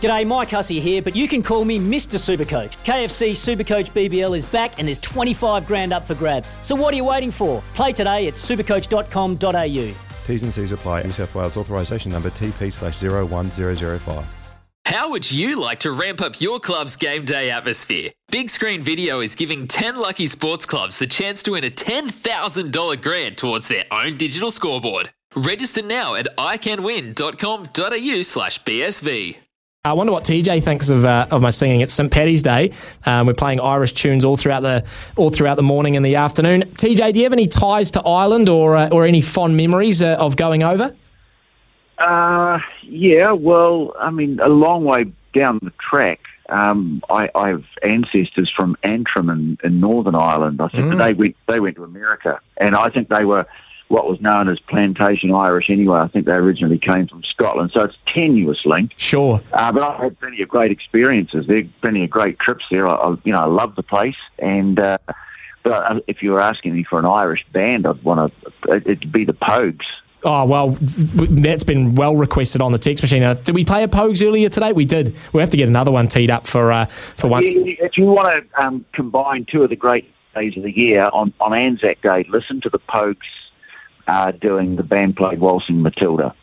G'day, 0.00 0.24
Mike 0.24 0.50
Hussey 0.50 0.78
here, 0.78 1.02
but 1.02 1.16
you 1.16 1.26
can 1.26 1.42
call 1.42 1.64
me 1.64 1.78
Mr. 1.80 2.18
Supercoach. 2.18 2.76
KFC 2.84 3.32
Supercoach 3.32 3.90
BBL 3.90 4.36
is 4.36 4.44
back 4.44 4.78
and 4.78 4.86
there's 4.86 5.00
25 5.00 5.66
grand 5.66 5.92
up 5.92 6.06
for 6.06 6.14
grabs. 6.14 6.56
So 6.62 6.76
what 6.76 6.94
are 6.94 6.96
you 6.96 7.04
waiting 7.04 7.32
for? 7.32 7.62
Play 7.74 7.92
today 7.92 8.28
at 8.28 8.34
supercoach.com.au. 8.34 9.94
T's 10.24 10.42
and 10.42 10.54
C's 10.54 10.72
apply. 10.72 11.02
New 11.02 11.10
South 11.10 11.34
Wales 11.34 11.56
authorisation 11.56 12.12
number 12.12 12.30
TP 12.30 12.72
slash 12.72 13.02
01005. 13.02 14.24
How 14.84 15.10
would 15.10 15.30
you 15.30 15.60
like 15.60 15.80
to 15.80 15.90
ramp 15.92 16.22
up 16.22 16.40
your 16.40 16.60
club's 16.60 16.96
game 16.96 17.24
day 17.24 17.50
atmosphere? 17.50 18.10
Big 18.30 18.48
Screen 18.50 18.80
Video 18.80 19.20
is 19.20 19.34
giving 19.34 19.66
10 19.66 19.96
lucky 19.96 20.26
sports 20.26 20.64
clubs 20.64 20.98
the 20.98 21.06
chance 21.06 21.42
to 21.42 21.52
win 21.52 21.64
a 21.64 21.70
$10,000 21.70 23.02
grant 23.02 23.36
towards 23.36 23.68
their 23.68 23.84
own 23.90 24.16
digital 24.16 24.50
scoreboard. 24.50 25.10
Register 25.34 25.82
now 25.82 26.14
at 26.14 26.26
iCanWin.com.au 26.38 28.22
slash 28.22 28.62
BSV. 28.62 29.36
I 29.84 29.92
wonder 29.92 30.12
what 30.12 30.24
TJ 30.24 30.64
thinks 30.64 30.88
of 30.88 31.04
uh, 31.04 31.28
of 31.30 31.40
my 31.40 31.50
singing. 31.50 31.80
It's 31.82 31.94
St 31.94 32.10
Paddy's 32.10 32.42
Day. 32.42 32.72
Um, 33.06 33.28
we're 33.28 33.34
playing 33.34 33.60
Irish 33.60 33.92
tunes 33.92 34.24
all 34.24 34.36
throughout 34.36 34.60
the 34.60 34.84
all 35.14 35.30
throughout 35.30 35.54
the 35.54 35.62
morning 35.62 35.94
and 35.94 36.04
the 36.04 36.16
afternoon. 36.16 36.62
TJ, 36.62 37.12
do 37.12 37.20
you 37.20 37.24
have 37.24 37.32
any 37.32 37.46
ties 37.46 37.92
to 37.92 38.02
Ireland 38.02 38.48
or 38.48 38.74
uh, 38.76 38.88
or 38.90 39.06
any 39.06 39.20
fond 39.20 39.56
memories 39.56 40.02
uh, 40.02 40.16
of 40.18 40.34
going 40.36 40.64
over? 40.64 40.94
Uh, 41.96 42.58
yeah, 42.82 43.30
well, 43.30 43.94
I 44.00 44.10
mean, 44.10 44.40
a 44.40 44.48
long 44.48 44.82
way 44.84 45.12
down 45.32 45.60
the 45.62 45.72
track. 45.78 46.20
Um, 46.48 47.00
I, 47.08 47.30
I 47.36 47.48
have 47.48 47.64
ancestors 47.82 48.50
from 48.50 48.76
Antrim 48.82 49.28
in, 49.30 49.58
in 49.62 49.78
Northern 49.80 50.14
Ireland. 50.16 50.60
I 50.60 50.68
think 50.68 50.84
Mm. 50.86 50.98
they 50.98 51.12
went 51.12 51.36
they 51.46 51.60
went 51.60 51.76
to 51.76 51.84
America, 51.84 52.40
and 52.56 52.74
I 52.74 52.88
think 52.88 53.10
they 53.10 53.24
were 53.24 53.46
what 53.88 54.08
was 54.08 54.20
known 54.20 54.48
as 54.48 54.60
plantation 54.60 55.32
Irish. 55.34 55.70
Anyway, 55.70 55.98
I 55.98 56.08
think 56.08 56.26
they 56.26 56.32
originally 56.32 56.78
came 56.78 57.06
from 57.08 57.24
Scotland, 57.24 57.72
so 57.72 57.84
it's 57.84 57.94
a 57.94 58.10
tenuous 58.10 58.64
link. 58.64 58.92
Sure. 58.96 59.40
Uh, 59.52 59.72
but 59.72 59.82
I've 59.82 59.98
had 59.98 60.20
plenty 60.20 60.42
of 60.42 60.48
great 60.48 60.70
experiences. 60.70 61.46
There, 61.46 61.64
plenty 61.80 62.04
of 62.04 62.10
great 62.10 62.38
trips 62.38 62.66
there. 62.70 62.86
I, 62.86 62.92
I 62.92 63.16
you 63.24 63.32
know, 63.32 63.40
I 63.40 63.46
love 63.46 63.74
the 63.74 63.82
place, 63.82 64.16
and 64.38 64.78
uh, 64.78 64.98
but 65.62 65.90
uh, 65.90 66.00
if 66.06 66.22
you 66.22 66.32
were 66.32 66.40
asking 66.40 66.74
me 66.74 66.84
for 66.84 66.98
an 66.98 67.06
Irish 67.06 67.46
band, 67.52 67.86
I'd 67.86 68.02
want 68.02 68.32
to. 68.42 68.72
It'd 68.74 69.10
be 69.10 69.24
the 69.24 69.34
Pogues. 69.34 69.86
Oh 70.24 70.44
well, 70.44 70.76
that's 70.80 71.64
been 71.64 71.94
well 71.94 72.16
requested 72.16 72.60
on 72.60 72.72
the 72.72 72.78
text 72.78 73.02
machine. 73.02 73.22
Uh, 73.22 73.34
did 73.34 73.54
we 73.54 73.64
play 73.64 73.84
a 73.84 73.88
Pogues 73.88 74.26
earlier 74.26 74.48
today? 74.48 74.72
We 74.72 74.84
did. 74.84 75.16
We 75.32 75.40
have 75.40 75.50
to 75.50 75.56
get 75.56 75.68
another 75.68 75.92
one 75.92 76.08
teed 76.08 76.30
up 76.30 76.46
for 76.46 76.72
uh, 76.72 76.86
for 76.86 77.28
once. 77.28 77.46
If 77.48 77.96
you 77.96 78.06
want 78.06 78.50
to 78.50 78.62
um, 78.62 78.84
combine 78.92 79.44
two 79.44 79.62
of 79.62 79.70
the 79.70 79.76
great 79.76 80.12
days 80.34 80.56
of 80.56 80.64
the 80.64 80.76
year 80.76 81.08
on, 81.12 81.32
on 81.40 81.54
Anzac 81.54 82.02
Day, 82.02 82.24
listen 82.28 82.60
to 82.62 82.68
the 82.68 82.80
Pogues 82.80 83.47
uh, 84.08 84.32
doing 84.32 84.76
the 84.76 84.82
band 84.82 85.16
played 85.16 85.38
Waltzing 85.38 85.82
Matilda. 85.82 86.34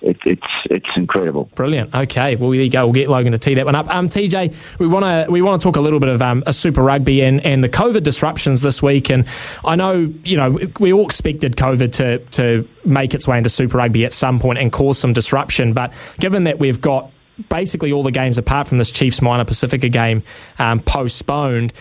It, 0.00 0.18
it's 0.24 0.46
it's 0.70 0.96
incredible. 0.96 1.50
Brilliant. 1.56 1.92
Okay. 1.92 2.36
Well, 2.36 2.50
there 2.50 2.62
you 2.62 2.70
go. 2.70 2.86
We'll 2.86 2.92
get 2.92 3.08
Logan 3.08 3.32
to 3.32 3.38
tee 3.38 3.54
that 3.54 3.66
one 3.66 3.74
up. 3.74 3.92
Um, 3.92 4.08
TJ, 4.08 4.78
we 4.78 4.86
want 4.86 5.04
to 5.04 5.26
we 5.28 5.42
want 5.42 5.60
to 5.60 5.66
talk 5.66 5.74
a 5.74 5.80
little 5.80 5.98
bit 5.98 6.08
of 6.08 6.22
um, 6.22 6.44
a 6.46 6.52
Super 6.52 6.82
Rugby 6.82 7.20
and, 7.22 7.44
and 7.44 7.64
the 7.64 7.68
COVID 7.68 8.04
disruptions 8.04 8.62
this 8.62 8.80
week. 8.80 9.10
And 9.10 9.26
I 9.64 9.74
know 9.74 10.12
you 10.22 10.36
know 10.36 10.56
we 10.78 10.92
all 10.92 11.04
expected 11.04 11.56
COVID 11.56 11.92
to 11.94 12.18
to 12.18 12.68
make 12.84 13.12
its 13.12 13.26
way 13.26 13.38
into 13.38 13.50
Super 13.50 13.78
Rugby 13.78 14.04
at 14.04 14.12
some 14.12 14.38
point 14.38 14.58
and 14.60 14.70
cause 14.70 14.98
some 14.98 15.12
disruption. 15.12 15.72
But 15.72 15.92
given 16.20 16.44
that 16.44 16.60
we've 16.60 16.80
got 16.80 17.10
basically 17.48 17.92
all 17.92 18.02
the 18.02 18.10
games 18.10 18.38
apart 18.38 18.66
from 18.66 18.78
this 18.78 18.90
Chiefs 18.90 19.22
Moana 19.22 19.44
Pacifica 19.44 19.88
game 19.88 20.22
um, 20.58 20.80
postponed. 20.80 21.72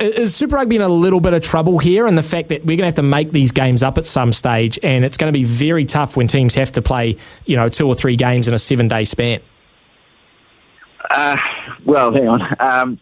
Is 0.00 0.34
Super 0.34 0.56
Rugby 0.56 0.76
in 0.76 0.82
a 0.82 0.88
little 0.88 1.20
bit 1.20 1.34
of 1.34 1.42
trouble 1.42 1.78
here? 1.78 2.06
And 2.06 2.16
the 2.16 2.22
fact 2.22 2.50
that 2.50 2.60
we're 2.60 2.76
going 2.76 2.78
to 2.78 2.86
have 2.86 2.94
to 2.94 3.02
make 3.02 3.32
these 3.32 3.52
games 3.52 3.82
up 3.82 3.98
at 3.98 4.06
some 4.06 4.32
stage, 4.32 4.78
and 4.82 5.04
it's 5.04 5.16
going 5.16 5.32
to 5.32 5.36
be 5.36 5.44
very 5.44 5.84
tough 5.84 6.16
when 6.16 6.26
teams 6.26 6.54
have 6.54 6.72
to 6.72 6.82
play, 6.82 7.16
you 7.44 7.56
know, 7.56 7.68
two 7.68 7.86
or 7.86 7.94
three 7.94 8.16
games 8.16 8.48
in 8.48 8.54
a 8.54 8.58
seven 8.58 8.88
day 8.88 9.04
span. 9.04 9.40
Uh, 11.10 11.36
well, 11.84 12.12
hang 12.12 12.28
on. 12.28 12.56
Um, 12.58 12.98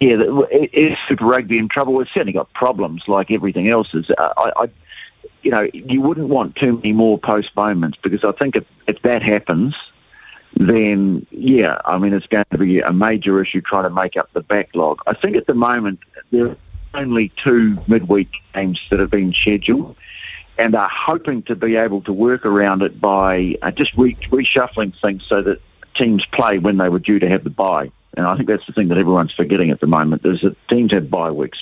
yeah, 0.00 0.16
is 0.50 0.96
Super 1.08 1.24
Rugby 1.24 1.58
in 1.58 1.68
trouble? 1.68 2.00
It's 2.00 2.12
certainly 2.12 2.32
got 2.32 2.52
problems 2.52 3.08
like 3.08 3.30
everything 3.30 3.68
else. 3.68 3.94
Is 3.94 4.10
uh, 4.10 4.32
I, 4.36 4.52
I, 4.56 4.68
you 5.42 5.50
know, 5.50 5.68
you 5.72 6.00
wouldn't 6.00 6.28
want 6.28 6.56
too 6.56 6.74
many 6.74 6.92
more 6.92 7.18
postponements 7.18 7.98
because 8.00 8.24
I 8.24 8.32
think 8.32 8.56
if, 8.56 8.64
if 8.86 9.02
that 9.02 9.22
happens, 9.22 9.76
then 10.56 11.26
yeah, 11.30 11.78
I 11.84 11.98
mean 11.98 12.12
it's 12.12 12.26
going 12.26 12.44
to 12.50 12.58
be 12.58 12.80
a 12.80 12.92
major 12.92 13.42
issue 13.42 13.60
trying 13.60 13.84
to 13.84 13.90
make 13.90 14.16
up 14.16 14.32
the 14.32 14.40
backlog. 14.40 15.00
I 15.06 15.14
think 15.14 15.36
at 15.36 15.46
the 15.46 15.54
moment 15.54 16.00
there 16.30 16.48
are 16.48 16.56
only 16.94 17.28
two 17.30 17.78
midweek 17.86 18.30
games 18.54 18.86
that 18.90 19.00
have 19.00 19.10
been 19.10 19.32
scheduled. 19.32 19.96
And 20.58 20.74
are 20.74 20.88
hoping 20.88 21.42
to 21.42 21.54
be 21.54 21.76
able 21.76 22.00
to 22.02 22.14
work 22.14 22.46
around 22.46 22.80
it 22.80 22.98
by 22.98 23.58
uh, 23.60 23.70
just 23.70 23.94
re- 23.94 24.16
reshuffling 24.30 24.98
things 25.02 25.22
so 25.26 25.42
that 25.42 25.60
teams 25.92 26.24
play 26.24 26.58
when 26.58 26.78
they 26.78 26.88
were 26.88 26.98
due 26.98 27.18
to 27.18 27.28
have 27.28 27.44
the 27.44 27.50
bye. 27.50 27.90
And 28.16 28.26
I 28.26 28.36
think 28.36 28.48
that's 28.48 28.64
the 28.64 28.72
thing 28.72 28.88
that 28.88 28.96
everyone's 28.96 29.34
forgetting 29.34 29.70
at 29.70 29.80
the 29.80 29.86
moment 29.86 30.24
is 30.24 30.40
that 30.40 30.56
teams 30.68 30.92
have 30.92 31.10
bye 31.10 31.30
weeks. 31.30 31.60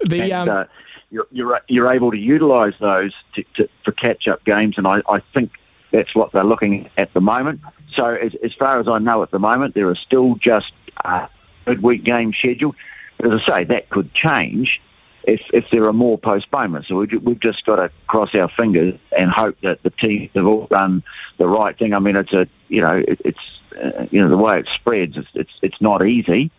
The 0.00 0.18
And, 0.40 0.48
um, 0.50 0.56
uh, 0.56 0.64
you're, 1.12 1.26
you're, 1.30 1.60
you're 1.68 1.92
able 1.92 2.10
to 2.10 2.18
utilise 2.18 2.74
those 2.80 3.14
to, 3.34 3.44
to, 3.54 3.68
for 3.84 3.92
catch-up 3.92 4.44
games, 4.44 4.76
and 4.76 4.88
I, 4.88 5.02
I 5.08 5.20
think 5.32 5.52
that's 5.90 6.14
what 6.14 6.32
they're 6.32 6.44
looking 6.44 6.88
at 6.96 7.12
the 7.12 7.20
moment. 7.20 7.60
So 7.92 8.06
as, 8.06 8.34
as 8.36 8.54
far 8.54 8.78
as 8.78 8.88
I 8.88 8.98
know 8.98 9.22
at 9.22 9.30
the 9.30 9.38
moment, 9.38 9.74
there 9.74 9.88
are 9.88 9.94
still 9.94 10.36
just 10.36 10.72
uh, 11.04 11.26
midweek 11.66 12.04
games 12.04 12.36
scheduled. 12.36 12.76
But 13.16 13.32
as 13.32 13.42
I 13.42 13.58
say, 13.58 13.64
that 13.64 13.90
could 13.90 14.12
change 14.14 14.80
if, 15.24 15.42
if 15.52 15.70
there 15.70 15.84
are 15.84 15.92
more 15.92 16.18
postponements. 16.18 16.88
So 16.88 16.96
we, 16.96 17.06
we've 17.18 17.40
just 17.40 17.66
got 17.66 17.76
to 17.76 17.90
cross 18.06 18.34
our 18.34 18.48
fingers 18.48 18.98
and 19.16 19.30
hope 19.30 19.60
that 19.60 19.82
the 19.82 19.90
teams 19.90 20.30
have 20.34 20.46
all 20.46 20.66
done 20.66 21.02
the 21.36 21.46
right 21.46 21.76
thing. 21.76 21.94
I 21.94 21.98
mean, 21.98 22.16
it's 22.16 22.32
a 22.32 22.48
you 22.68 22.80
know 22.80 22.96
it, 22.96 23.20
it's 23.24 23.60
uh, 23.82 24.06
you 24.10 24.20
know 24.20 24.28
the 24.28 24.36
way 24.36 24.58
it 24.58 24.68
spreads. 24.68 25.16
It's 25.16 25.28
it's, 25.34 25.52
it's 25.62 25.80
not 25.80 26.06
easy, 26.06 26.50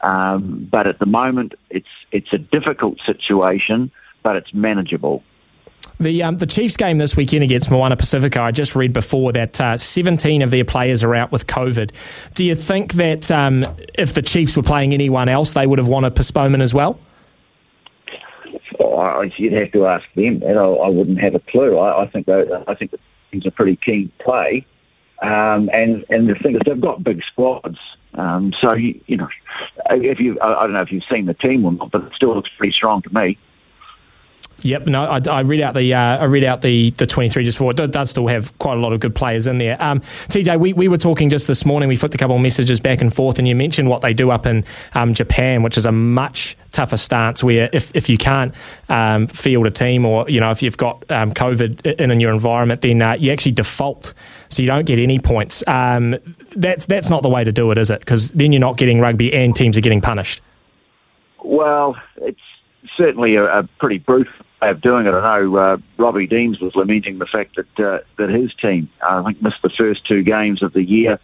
um, 0.00 0.66
but 0.70 0.86
at 0.86 0.98
the 0.98 1.06
moment 1.06 1.54
it's 1.70 1.88
it's 2.12 2.32
a 2.32 2.38
difficult 2.38 3.00
situation, 3.00 3.90
but 4.22 4.36
it's 4.36 4.54
manageable. 4.54 5.22
The 5.98 6.22
um, 6.22 6.36
the 6.36 6.46
Chiefs 6.46 6.76
game 6.76 6.98
this 6.98 7.16
weekend 7.16 7.42
against 7.42 7.70
Moana 7.70 7.96
Pacifica, 7.96 8.42
I 8.42 8.50
just 8.50 8.76
read 8.76 8.92
before 8.92 9.32
that 9.32 9.60
uh, 9.60 9.76
17 9.78 10.42
of 10.42 10.50
their 10.50 10.64
players 10.64 11.02
are 11.02 11.14
out 11.14 11.32
with 11.32 11.46
COVID. 11.46 11.90
Do 12.34 12.44
you 12.44 12.54
think 12.54 12.94
that 12.94 13.30
um, 13.30 13.64
if 13.98 14.12
the 14.12 14.20
Chiefs 14.20 14.56
were 14.56 14.62
playing 14.62 14.92
anyone 14.92 15.28
else, 15.28 15.54
they 15.54 15.66
would 15.66 15.78
have 15.78 15.88
won 15.88 16.04
a 16.04 16.10
postponement 16.10 16.62
as 16.62 16.74
well? 16.74 16.98
Oh, 18.78 19.22
you'd 19.22 19.54
have 19.54 19.72
to 19.72 19.86
ask 19.86 20.06
them, 20.14 20.42
and 20.42 20.58
I, 20.58 20.64
I 20.64 20.88
wouldn't 20.88 21.18
have 21.20 21.34
a 21.34 21.40
clue. 21.40 21.78
I, 21.78 22.02
I 22.02 22.06
think 22.08 22.26
they, 22.26 22.46
I 22.66 22.74
think 22.74 22.90
the 22.90 22.98
teams 23.30 23.46
are 23.46 23.50
pretty 23.50 23.76
keen 23.76 24.12
play, 24.18 24.66
um, 25.22 25.70
and 25.72 26.04
and 26.10 26.28
the 26.28 26.34
thing 26.34 26.56
is 26.56 26.62
they've 26.66 26.78
got 26.78 27.04
big 27.04 27.24
squads. 27.24 27.78
Um, 28.12 28.52
so 28.52 28.74
you, 28.74 29.00
you 29.06 29.16
know, 29.16 29.28
if 29.90 30.20
you, 30.20 30.38
I, 30.40 30.60
I 30.60 30.62
don't 30.64 30.72
know 30.72 30.82
if 30.82 30.92
you've 30.92 31.04
seen 31.04 31.24
the 31.24 31.34
team 31.34 31.64
or 31.64 31.72
not, 31.72 31.90
but 31.90 32.04
it 32.04 32.14
still 32.14 32.34
looks 32.34 32.50
pretty 32.50 32.72
strong 32.72 33.00
to 33.02 33.14
me. 33.14 33.38
Yep, 34.66 34.86
no, 34.86 35.04
I, 35.04 35.20
I 35.30 35.40
read 35.42 35.60
out 35.60 35.74
the 35.74 35.94
uh, 35.94 36.18
I 36.18 36.24
read 36.24 36.42
out 36.42 36.60
the 36.60 36.90
the 36.90 37.06
twenty 37.06 37.28
three 37.28 37.44
just 37.44 37.56
before. 37.56 37.70
It 37.70 37.92
does- 37.92 38.10
still 38.10 38.26
have 38.26 38.56
quite 38.58 38.76
a 38.76 38.80
lot 38.80 38.92
of 38.92 39.00
good 39.00 39.14
players 39.14 39.46
in 39.46 39.58
there. 39.58 39.76
Um, 39.82 40.00
TJ, 40.00 40.58
we, 40.60 40.72
we 40.72 40.88
were 40.88 40.98
talking 40.98 41.28
just 41.28 41.46
this 41.46 41.64
morning. 41.64 41.88
We 41.88 41.96
flipped 41.96 42.14
a 42.14 42.18
couple 42.18 42.36
of 42.36 42.42
messages 42.42 42.78
back 42.78 43.00
and 43.00 43.12
forth, 43.12 43.38
and 43.38 43.48
you 43.48 43.54
mentioned 43.54 43.88
what 43.88 44.00
they 44.00 44.14
do 44.14 44.30
up 44.30 44.46
in 44.46 44.64
um, 44.94 45.14
Japan, 45.14 45.62
which 45.62 45.76
is 45.76 45.86
a 45.86 45.92
much 45.92 46.56
tougher 46.72 46.96
stance. 46.96 47.42
Where 47.42 47.68
if, 47.72 47.94
if 47.96 48.08
you 48.08 48.16
can't 48.16 48.54
um, 48.88 49.28
field 49.28 49.66
a 49.66 49.70
team, 49.70 50.04
or 50.04 50.28
you 50.28 50.40
know 50.40 50.50
if 50.50 50.62
you've 50.62 50.76
got 50.76 51.10
um, 51.10 51.32
COVID 51.32 52.00
in, 52.00 52.10
in 52.10 52.20
your 52.20 52.32
environment, 52.32 52.80
then 52.80 53.00
uh, 53.02 53.12
you 53.12 53.32
actually 53.32 53.52
default, 53.52 54.14
so 54.48 54.62
you 54.62 54.68
don't 54.68 54.86
get 54.86 54.98
any 54.98 55.18
points. 55.18 55.62
Um, 55.66 56.16
that's 56.56 56.86
that's 56.86 57.10
not 57.10 57.22
the 57.22 57.30
way 57.30 57.44
to 57.44 57.52
do 57.52 57.70
it, 57.70 57.78
is 57.78 57.90
it? 57.90 58.00
Because 58.00 58.32
then 58.32 58.52
you're 58.52 58.60
not 58.60 58.76
getting 58.76 59.00
rugby, 59.00 59.32
and 59.32 59.54
teams 59.54 59.78
are 59.78 59.82
getting 59.82 60.00
punished. 60.00 60.40
Well, 61.42 61.96
it's 62.16 62.40
certainly 62.96 63.36
a, 63.36 63.60
a 63.60 63.62
pretty 63.78 63.98
brutal 63.98 64.32
way 64.60 64.70
of 64.70 64.80
doing 64.80 65.06
it. 65.06 65.12
I 65.12 65.40
know 65.40 65.56
uh, 65.56 65.76
Robbie 65.96 66.26
Deans 66.26 66.60
was 66.60 66.74
lamenting 66.76 67.18
the 67.18 67.26
fact 67.26 67.56
that 67.56 67.80
uh, 67.80 68.00
that 68.16 68.30
his 68.30 68.54
team, 68.54 68.90
I 69.02 69.22
think, 69.22 69.42
missed 69.42 69.62
the 69.62 69.70
first 69.70 70.06
two 70.06 70.22
games 70.22 70.62
of 70.62 70.72
the 70.72 70.82
year, 70.82 71.18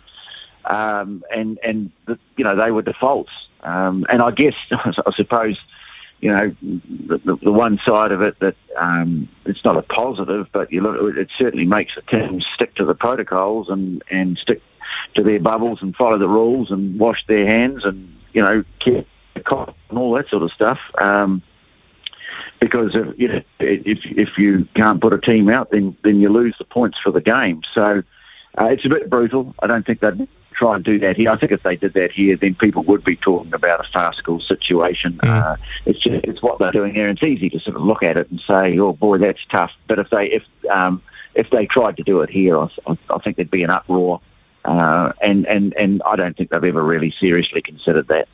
um, 0.64 1.24
and 1.34 1.58
and 1.62 1.90
the, 2.06 2.18
you 2.36 2.44
know 2.44 2.56
they 2.56 2.70
were 2.70 2.82
defaults. 2.82 3.32
Um, 3.62 4.06
and 4.08 4.22
I 4.22 4.32
guess 4.32 4.54
I 4.70 5.12
suppose 5.14 5.58
you 6.20 6.30
know 6.30 6.54
the, 6.62 7.36
the, 7.36 7.52
one 7.52 7.78
side 7.78 8.12
of 8.12 8.22
it 8.22 8.38
that 8.40 8.56
um, 8.76 9.28
it's 9.44 9.64
not 9.64 9.76
a 9.76 9.82
positive, 9.82 10.48
but 10.52 10.72
you 10.72 10.80
look, 10.80 11.16
it 11.16 11.30
certainly 11.36 11.66
makes 11.66 11.94
the 11.94 12.02
teams 12.02 12.46
stick 12.46 12.74
to 12.76 12.84
the 12.84 12.94
protocols 12.94 13.68
and 13.68 14.02
and 14.10 14.38
stick 14.38 14.62
to 15.14 15.22
their 15.22 15.40
bubbles 15.40 15.80
and 15.82 15.96
follow 15.96 16.18
the 16.18 16.28
rules 16.28 16.70
and 16.70 16.98
wash 16.98 17.26
their 17.26 17.46
hands 17.46 17.84
and 17.84 18.14
you 18.32 18.42
know 18.42 18.62
keep 18.78 19.06
the 19.34 19.40
cops 19.40 19.74
and 19.88 19.98
all 19.98 20.12
that 20.12 20.28
sort 20.28 20.42
of 20.42 20.52
stuff. 20.52 20.80
Um, 20.98 21.42
because 22.62 22.94
if, 22.94 23.18
you 23.18 23.26
know, 23.26 23.42
if 23.58 24.06
if 24.06 24.38
you 24.38 24.68
can't 24.74 25.00
put 25.00 25.12
a 25.12 25.18
team 25.18 25.48
out, 25.48 25.70
then 25.72 25.96
then 26.04 26.20
you 26.20 26.28
lose 26.28 26.54
the 26.58 26.64
points 26.64 26.96
for 27.00 27.10
the 27.10 27.20
game. 27.20 27.62
So 27.74 28.04
uh, 28.56 28.66
it's 28.66 28.84
a 28.84 28.88
bit 28.88 29.10
brutal. 29.10 29.52
I 29.60 29.66
don't 29.66 29.84
think 29.84 29.98
they'd 29.98 30.28
try 30.52 30.76
and 30.76 30.84
do 30.84 31.00
that 31.00 31.16
here. 31.16 31.32
I 31.32 31.36
think 31.36 31.50
if 31.50 31.64
they 31.64 31.74
did 31.74 31.94
that 31.94 32.12
here, 32.12 32.36
then 32.36 32.54
people 32.54 32.84
would 32.84 33.02
be 33.02 33.16
talking 33.16 33.52
about 33.52 33.80
a 33.80 33.88
farcical 33.90 34.38
situation. 34.38 35.14
Mm. 35.14 35.28
Uh, 35.28 35.56
it's 35.86 35.98
just 35.98 36.24
it's 36.24 36.40
what 36.40 36.60
they're 36.60 36.70
doing 36.70 36.94
there. 36.94 37.08
It's 37.08 37.24
easy 37.24 37.50
to 37.50 37.58
sort 37.58 37.74
of 37.74 37.82
look 37.82 38.04
at 38.04 38.16
it 38.16 38.30
and 38.30 38.38
say, 38.38 38.78
"Oh 38.78 38.92
boy, 38.92 39.18
that's 39.18 39.44
tough." 39.46 39.72
But 39.88 39.98
if 39.98 40.10
they 40.10 40.30
if 40.30 40.44
um, 40.70 41.02
if 41.34 41.50
they 41.50 41.66
tried 41.66 41.96
to 41.96 42.04
do 42.04 42.20
it 42.20 42.30
here, 42.30 42.56
I, 42.60 42.68
I 42.86 43.18
think 43.18 43.36
there'd 43.36 43.50
be 43.50 43.64
an 43.64 43.70
uproar. 43.70 44.20
Uh, 44.64 45.12
and, 45.20 45.44
and, 45.48 45.74
and 45.74 46.00
I 46.06 46.14
don't 46.14 46.36
think 46.36 46.50
they've 46.50 46.62
ever 46.62 46.84
really 46.84 47.10
seriously 47.10 47.60
considered 47.60 48.06
that. 48.06 48.28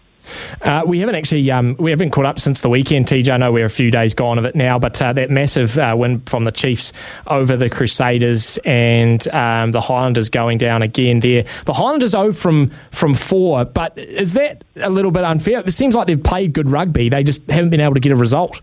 Uh, 0.63 0.83
we 0.87 0.99
haven't 1.01 1.15
actually 1.15 1.51
um, 1.51 1.77
we 1.79 1.91
haven't 1.91 2.11
caught 2.11 2.27
up 2.27 2.41
since 2.41 2.61
the 2.61 2.69
weekend. 2.69 3.07
TJ, 3.07 3.33
I 3.33 3.37
know 3.37 3.53
we're 3.53 3.67
a 3.67 3.71
few 3.71 3.91
days 3.91 4.15
gone 4.15 4.39
of 4.39 4.45
it 4.45 4.55
now, 4.55 4.79
but 4.79 5.01
uh, 5.01 5.13
that 5.13 5.31
massive 5.31 5.79
uh, 5.79 5.95
win 5.99 6.21
from 6.21 6.45
the 6.45 6.53
Chiefs 6.53 6.93
over 7.27 7.57
the 7.57 7.71
Crusaders 7.71 8.59
and 8.65 9.27
um, 9.29 9.73
the 9.73 9.81
Highlanders 9.81 10.31
going 10.31 10.59
down 10.59 10.83
again 10.83 11.21
there. 11.21 11.45
The 11.65 11.73
Highlanders 11.73 12.15
owe 12.15 12.33
from 12.33 12.71
from 12.91 13.15
four, 13.15 13.65
but 13.65 13.97
is 13.99 14.35
that 14.35 14.65
a 14.77 14.91
little 14.91 15.11
bit 15.11 15.25
unfair? 15.25 15.61
It 15.61 15.73
seems 15.73 15.95
like 15.95 16.07
they've 16.07 16.23
played 16.23 16.53
good 16.53 16.71
rugby. 16.71 17.09
They 17.09 17.23
just 17.23 17.49
haven't 17.51 17.71
been 17.71 17.81
able 17.81 17.95
to 17.95 18.01
get 18.01 18.13
a 18.13 18.17
result. 18.17 18.61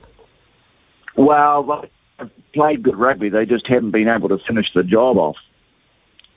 Well, 1.16 1.88
they've 2.18 2.30
played 2.54 2.84
good 2.84 2.98
rugby. 2.98 3.30
They 3.30 3.46
just 3.46 3.68
haven't 3.68 3.92
been 3.92 4.08
able 4.08 4.30
to 4.30 4.38
finish 4.38 4.74
the 4.74 4.84
job 4.84 5.18
off. 5.18 5.38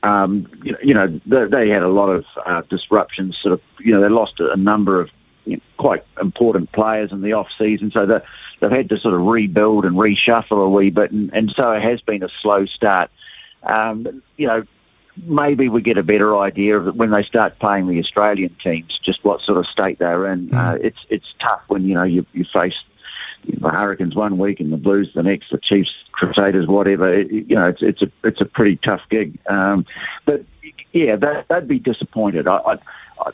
Um, 0.03 0.47
you, 0.63 0.95
know, 0.95 1.21
they, 1.27 1.69
had 1.71 1.83
a 1.83 1.89
lot 1.89 2.09
of 2.09 2.25
uh, 2.47 2.63
disruptions. 2.69 3.37
Sort 3.37 3.55
of, 3.55 3.61
you 3.81 3.93
know, 3.93 4.01
they 4.01 4.09
lost 4.09 4.39
a 4.39 4.57
number 4.57 5.01
of 5.01 5.11
you 5.49 5.57
know, 5.57 5.63
quite 5.77 6.05
important 6.21 6.71
players 6.73 7.13
in 7.13 7.23
the 7.23 7.33
off 7.33 7.51
season, 7.57 7.91
so 7.91 8.07
that 8.07 8.25
they've 8.61 8.71
had 8.71 8.89
to 8.91 8.97
sort 8.97 9.15
of 9.15 9.23
rebuild 9.23 9.85
and 9.85 9.97
reshuffle 9.97 10.65
a 10.65 10.69
wee 10.69 10.91
bit, 10.91 11.11
and, 11.11 11.33
and 11.33 11.51
so 11.51 11.73
it 11.73 11.83
has 11.83 12.01
been 12.01 12.23
a 12.23 12.29
slow 12.29 12.67
start. 12.67 13.11
Um, 13.63 14.23
you 14.37 14.47
know, 14.47 14.65
maybe 15.27 15.69
we 15.69 15.83
get 15.83 15.99
a 15.99 16.03
better 16.03 16.37
idea 16.37 16.79
of 16.79 16.95
when 16.97 17.11
they 17.11 17.23
start 17.23 17.59
playing 17.59 17.89
the 17.89 17.99
Australian 17.99 18.55
teams, 18.63 18.99
just 18.99 19.25
what 19.25 19.41
sort 19.41 19.59
of 19.59 19.67
state 19.67 19.99
they're 19.99 20.31
in. 20.33 20.49
Mm. 20.49 20.57
Uh, 20.57 20.79
it's 20.81 21.05
it's 21.09 21.35
tough 21.39 21.63
when 21.69 21.85
you 21.85 21.95
know 21.95 22.05
you, 22.05 22.25
you 22.33 22.45
face 22.45 22.83
the 23.45 23.71
Hurricanes 23.71 24.15
one 24.15 24.39
week 24.39 24.61
and 24.61 24.73
the 24.73 24.77
Blues 24.77 25.13
the 25.15 25.23
next, 25.23 25.51
the 25.51 25.59
Chiefs, 25.59 25.95
Crusaders, 26.13 26.67
whatever. 26.67 27.13
It, 27.13 27.31
you 27.31 27.57
know, 27.57 27.69
it's 27.69 27.83
it's 27.83 28.03
a 28.03 28.11
it's 28.25 28.41
a 28.41 28.45
pretty 28.47 28.77
tough 28.77 29.03
gig. 29.09 29.39
Um, 29.47 29.87
but 30.25 30.45
yeah, 30.93 31.17
they, 31.17 31.43
would 31.51 31.69
be 31.69 31.79
disappointed. 31.79 32.47
I, 32.47 32.57
I 32.59 32.79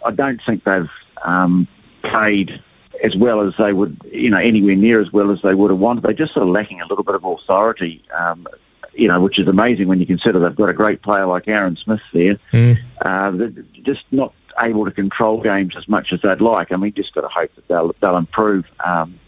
I 0.07 0.11
don't 0.11 0.43
think 0.43 0.65
they've 0.65 0.91
um, 1.25 1.67
played 2.05 2.61
as 3.03 3.17
well 3.17 3.41
as 3.41 3.55
they 3.59 3.73
would, 3.73 4.01
you 4.13 4.31
know, 4.31 4.39
anywhere 4.39 4.77
near 4.77 5.01
as 5.01 5.13
well 5.13 5.31
as 5.31 5.43
they 5.43 5.55
would 5.55 5.71
have 5.71 5.81
wanted. 5.81 6.05
They're 6.05 6.13
just 6.13 6.35
sort 6.35 6.47
of 6.47 6.53
lacking 6.53 6.81
a 6.81 6.87
little 6.87 7.05
bit 7.05 7.15
of 7.15 7.25
authority. 7.25 8.03
Um, 8.17 8.47
you 8.95 9.09
know, 9.09 9.21
which 9.21 9.39
is 9.41 9.49
amazing 9.49 9.89
when 9.89 9.99
you 9.99 10.07
consider 10.07 10.39
they've 10.39 10.55
got 10.55 10.69
a 10.69 10.73
great 10.73 11.03
player 11.03 11.27
like 11.27 11.49
Aaron 11.49 11.77
Smith 11.77 12.01
there. 12.13 12.39
Mm. 12.53 12.79
Uh, 13.03 13.61
just 13.83 14.05
not 14.13 14.33
able 14.61 14.85
to 14.85 14.93
control 14.93 15.41
games 15.41 15.75
as 15.77 15.89
much 15.89 16.13
as 16.13 16.21
they'd 16.23 16.41
like. 16.41 16.71
I 16.71 16.77
mean, 16.77 16.93
just 16.93 17.13
got 17.13 17.23
to 17.23 17.29
hope 17.29 17.53
that 17.57 17.67
they'll, 17.67 17.95
they'll 18.01 18.17
improve. 18.17 18.67
Um, 18.85 19.19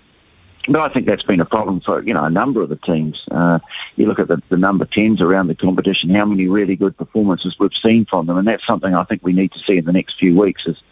but 0.68 0.80
I 0.80 0.92
think 0.92 1.06
that's 1.06 1.22
been 1.22 1.40
a 1.40 1.44
problem 1.44 1.80
for 1.80 2.02
you 2.02 2.12
know 2.12 2.24
a 2.24 2.30
number 2.30 2.60
of 2.60 2.68
the 2.68 2.76
teams. 2.76 3.24
Uh, 3.30 3.60
you 3.96 4.06
look 4.06 4.18
at 4.18 4.28
the, 4.28 4.42
the 4.48 4.56
number 4.56 4.84
tens 4.84 5.20
around 5.20 5.46
the 5.46 5.54
competition, 5.54 6.10
how 6.10 6.24
many 6.24 6.48
really 6.48 6.76
good 6.76 6.96
performances 6.96 7.56
we've 7.58 7.74
seen 7.74 8.04
from 8.04 8.26
them, 8.26 8.36
and 8.36 8.48
that's 8.48 8.66
something 8.66 8.94
I 8.94 9.04
think 9.04 9.22
we 9.22 9.32
need 9.32 9.52
to 9.52 9.58
see 9.60 9.78
in 9.78 9.84
the 9.84 9.92
next 9.92 10.18
few 10.18 10.36
weeks. 10.36 10.66
Is 10.66 10.82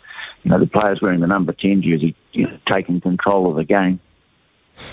you 0.45 0.51
know 0.51 0.59
the 0.59 0.67
players 0.67 1.01
wearing 1.01 1.21
the 1.21 1.27
number 1.27 1.53
ten 1.53 1.83
jersey 1.83 2.15
you 2.33 2.47
know, 2.47 2.59
taking 2.67 3.01
control 3.01 3.51
of 3.51 3.57
the 3.57 3.65
game. 3.65 4.01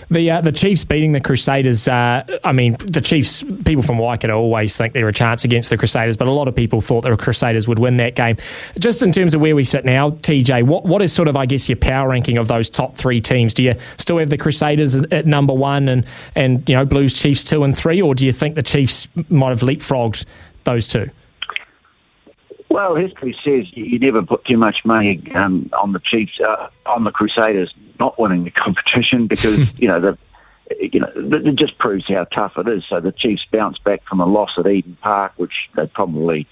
The 0.10 0.30
uh, 0.30 0.42
the 0.42 0.52
Chiefs 0.52 0.86
beating 0.86 1.12
the 1.12 1.22
Crusaders. 1.22 1.88
Uh, 1.88 2.24
I 2.44 2.52
mean, 2.52 2.76
the 2.80 3.02
Chiefs. 3.02 3.44
People 3.66 3.82
from 3.82 3.98
Waikato 3.98 4.38
always 4.38 4.78
think 4.78 4.94
they're 4.94 5.08
a 5.08 5.14
chance 5.14 5.44
against 5.44 5.70
the 5.70 5.78
Crusaders, 5.78 6.18
but 6.18 6.28
a 6.28 6.32
lot 6.32 6.48
of 6.48 6.56
people 6.56 6.82
thought 6.82 7.02
the 7.02 7.16
Crusaders 7.18 7.68
would 7.68 7.80
win 7.80 7.98
that 7.98 8.16
game. 8.16 8.38
Just 8.78 9.02
in 9.02 9.12
terms 9.12 9.34
of 9.34 9.42
where 9.42 9.56
we 9.56 9.64
sit 9.64 9.84
now, 9.84 10.12
TJ, 10.12 10.64
what 10.64 10.86
what 10.86 11.02
is 11.02 11.12
sort 11.12 11.28
of 11.28 11.36
I 11.36 11.46
guess 11.46 11.68
your 11.68 11.78
power 11.78 12.10
ranking 12.10 12.38
of 12.38 12.48
those 12.48 12.70
top 12.70 12.96
three 12.96 13.22
teams? 13.22 13.54
Do 13.54 13.64
you 13.64 13.76
still 13.98 14.20
have 14.20 14.30
the 14.30 14.38
Crusaders 14.38 14.96
at 14.96 15.26
number 15.26 15.54
one 15.54 15.90
and 15.90 16.06
and 16.36 16.68
you 16.70 16.76
know 16.76 16.86
Blues 16.86 17.14
Chiefs 17.14 17.44
two 17.44 17.64
and 17.64 17.76
three, 17.76 18.02
or 18.02 18.14
do 18.14 18.26
you 18.26 18.32
think 18.32 18.56
the 18.56 18.64
Chiefs 18.64 19.08
might 19.30 19.50
have 19.50 19.62
leapfrogged 19.62 20.26
those 20.64 20.88
two? 20.88 21.10
Well, 22.72 22.96
history 22.96 23.38
says 23.44 23.68
you 23.76 24.00
never 24.00 24.24
put 24.24 24.46
too 24.46 24.56
much 24.56 24.86
money 24.86 25.22
um, 25.36 25.70
on 25.74 25.92
the 25.92 26.00
Chiefs, 26.00 26.40
uh, 26.40 26.70
on 26.86 27.04
the 27.04 27.12
Crusaders 27.12 27.74
not 28.00 28.18
winning 28.18 28.46
the 28.46 28.52
competition 28.52 29.28
because 29.28 29.74
you 29.78 29.90
know 29.90 30.00
the 30.00 30.18
you 30.80 31.02
know 31.02 31.12
it 31.16 31.56
just 31.58 31.78
proves 31.80 32.08
how 32.08 32.24
tough 32.24 32.58
it 32.58 32.70
is. 32.70 32.86
So 32.86 33.02
the 33.02 33.12
Chiefs 33.12 33.44
bounced 33.44 33.84
back 33.84 34.06
from 34.06 34.22
a 34.22 34.26
loss 34.26 34.58
at 34.58 34.68
Eden 34.68 34.98
Park, 35.02 35.34
which 35.36 35.70
they 35.76 35.86
probably 35.86 36.48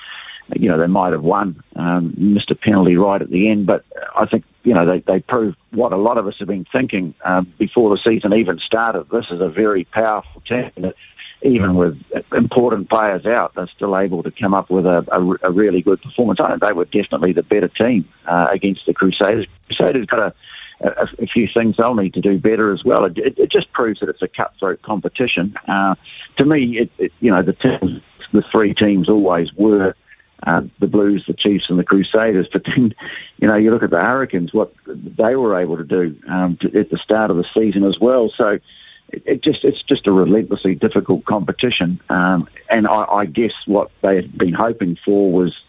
you 0.54 0.68
know 0.68 0.78
they 0.78 0.88
might 0.88 1.14
have 1.14 1.24
won, 1.24 1.64
um, 1.78 2.14
missed 2.18 2.52
a 2.52 2.56
penalty 2.56 2.98
right 2.98 3.22
at 3.22 3.30
the 3.30 3.48
end, 3.48 3.66
but 3.66 3.86
I 4.14 4.26
think 4.26 4.44
you 4.66 4.74
know 4.74 4.86
they 4.86 5.00
they 5.00 5.22
proved 5.22 5.56
what 5.72 5.94
a 5.94 5.98
lot 5.98 6.18
of 6.18 6.28
us 6.28 6.38
have 6.40 6.50
been 6.50 6.66
thinking 6.66 7.14
um, 7.24 7.46
before 7.58 7.90
the 7.92 7.98
season 7.98 8.34
even 8.34 8.60
started. 8.60 9.10
This 9.10 9.32
is 9.32 9.40
a 9.40 9.48
very 9.48 9.86
powerful 9.86 10.42
team 10.42 10.94
even 11.42 11.76
with 11.76 12.02
important 12.34 12.90
players 12.90 13.26
out, 13.26 13.54
they're 13.56 13.68
still 13.68 13.98
able 13.98 14.24
to 14.24 14.32
come 14.32 14.54
up 14.54 14.70
with 14.70 14.86
a, 14.86 15.06
a, 15.12 15.48
a 15.48 15.52
really 15.52 15.82
good 15.82 16.02
performance. 16.02 16.40
I 16.40 16.50
think 16.50 16.62
they 16.62 16.74
were 16.74 16.86
definitely 16.86 17.32
the 17.32 17.44
better 17.44 17.70
team 17.70 18.08
uh, 18.26 18.48
against 18.50 18.86
the 18.86 18.94
Crusaders. 18.94 19.46
Crusaders 19.68 20.06
got 20.06 20.20
a, 20.20 20.34
a, 20.82 21.10
a, 21.20 21.28
few 21.28 21.48
things 21.48 21.78
they'll 21.78 21.96
need 21.96 22.14
to 22.16 22.22
do 22.22 22.38
better 22.38 22.74
as 22.74 22.84
well. 22.84 23.06
It, 23.06 23.18
it, 23.18 23.40
it 23.40 23.50
just 23.50 23.72
proves 23.72 24.02
that 24.02 24.10
it's 24.10 24.22
a 24.22 24.28
cutthroat 24.28 24.82
competition. 24.82 25.56
Uh, 25.68 25.96
to 26.36 26.46
me, 26.46 26.80
it, 26.98 27.14
you 27.22 27.32
know, 27.32 27.42
the 27.42 27.54
teams, 27.54 28.02
the 28.34 28.42
three 28.42 28.74
teams 28.74 29.08
always 29.10 29.54
were. 29.54 29.96
Uh, 30.44 30.62
the 30.80 30.88
Blues, 30.88 31.26
the 31.28 31.34
Chiefs, 31.34 31.70
and 31.70 31.78
the 31.78 31.84
Crusaders. 31.84 32.48
But 32.48 32.64
then, 32.64 32.96
you 33.40 33.48
know, 33.50 33.58
you 33.58 33.72
look 33.72 33.84
at 33.84 33.90
the 33.90 34.00
Hurricanes, 34.00 34.54
what 34.54 34.72
they 34.88 35.36
were 35.36 35.60
able 35.60 35.76
to 35.76 35.84
do 35.84 36.18
um, 36.30 36.56
to, 36.62 36.80
at 36.80 36.90
the 36.90 36.98
start 36.98 37.30
of 37.30 37.36
the 37.36 37.44
season 37.54 37.84
as 37.84 38.00
well. 38.00 38.30
So, 38.30 38.58
it, 39.12 39.24
it 39.26 39.42
just 39.42 39.64
it's 39.64 39.82
just 39.82 40.08
a 40.08 40.12
relentlessly 40.12 40.76
difficult 40.76 41.26
competition. 41.26 42.00
Um, 42.10 42.48
and 42.70 42.88
I, 42.88 43.04
I, 43.04 43.26
guess 43.26 43.54
what 43.66 43.92
they 44.02 44.16
had 44.16 44.38
been 44.38 44.54
hoping 44.54 44.98
for 45.04 45.32
was, 45.32 45.62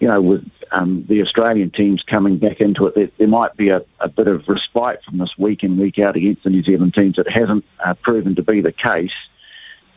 you 0.00 0.08
know, 0.08 0.20
with 0.20 0.50
um, 0.70 1.04
the 1.08 1.22
Australian 1.22 1.70
teams 1.70 2.02
coming 2.02 2.38
back 2.38 2.60
into 2.60 2.86
it, 2.86 2.94
there, 2.94 3.10
there 3.18 3.28
might 3.28 3.56
be 3.56 3.70
a, 3.70 3.82
a, 4.00 4.08
bit 4.08 4.28
of 4.28 4.48
respite 4.48 5.02
from 5.04 5.18
this 5.18 5.36
week 5.38 5.64
in 5.64 5.76
week 5.76 5.98
out 5.98 6.16
against 6.16 6.44
the 6.44 6.50
New 6.50 6.62
Zealand 6.62 6.94
teams. 6.94 7.18
It 7.18 7.28
hasn't 7.28 7.64
uh, 7.84 7.94
proven 7.94 8.34
to 8.36 8.42
be 8.42 8.60
the 8.60 8.72
case. 8.72 9.14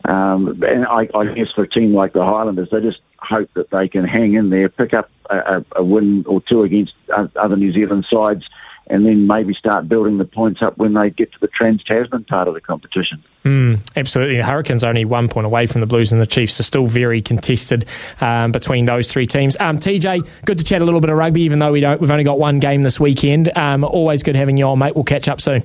Um, 0.04 0.62
and 0.64 0.84
I, 0.86 1.08
I, 1.14 1.26
guess 1.26 1.52
for 1.52 1.62
a 1.62 1.68
team 1.68 1.94
like 1.94 2.12
the 2.12 2.24
Highlanders, 2.24 2.70
they 2.70 2.80
just 2.80 3.00
hope 3.18 3.50
that 3.54 3.70
they 3.70 3.88
can 3.88 4.04
hang 4.04 4.34
in 4.34 4.50
there, 4.50 4.68
pick 4.68 4.94
up 4.94 5.10
a, 5.30 5.64
a 5.76 5.84
win 5.84 6.24
or 6.26 6.40
two 6.40 6.62
against 6.62 6.94
other 7.08 7.56
New 7.56 7.72
Zealand 7.72 8.04
sides 8.06 8.48
and 8.88 9.06
then 9.06 9.26
maybe 9.26 9.54
start 9.54 9.88
building 9.88 10.18
the 10.18 10.24
points 10.24 10.62
up 10.62 10.76
when 10.78 10.94
they 10.94 11.10
get 11.10 11.32
to 11.32 11.40
the 11.40 11.48
Trans 11.48 11.82
Tasman 11.82 12.24
part 12.24 12.48
of 12.48 12.54
the 12.54 12.60
competition. 12.60 13.22
Mm, 13.44 13.80
absolutely. 13.96 14.36
The 14.36 14.44
Hurricanes 14.44 14.84
are 14.84 14.88
only 14.88 15.04
one 15.04 15.28
point 15.28 15.46
away 15.46 15.66
from 15.66 15.80
the 15.80 15.86
Blues 15.86 16.12
and 16.12 16.20
the 16.20 16.26
Chiefs, 16.26 16.60
are 16.60 16.64
still 16.64 16.86
very 16.86 17.20
contested 17.20 17.86
um, 18.20 18.52
between 18.52 18.84
those 18.84 19.10
three 19.10 19.26
teams. 19.26 19.56
Um, 19.60 19.76
TJ, 19.76 20.28
good 20.46 20.58
to 20.58 20.64
chat 20.64 20.82
a 20.82 20.84
little 20.84 21.00
bit 21.00 21.10
of 21.10 21.16
rugby, 21.16 21.42
even 21.42 21.58
though 21.58 21.72
we 21.72 21.80
don't, 21.80 22.00
we've 22.00 22.10
only 22.10 22.24
got 22.24 22.38
one 22.38 22.58
game 22.58 22.82
this 22.82 23.00
weekend. 23.00 23.56
Um, 23.56 23.84
always 23.84 24.22
good 24.22 24.36
having 24.36 24.56
you 24.56 24.66
on, 24.66 24.78
mate. 24.78 24.94
We'll 24.94 25.04
catch 25.04 25.28
up 25.28 25.40
soon. 25.40 25.64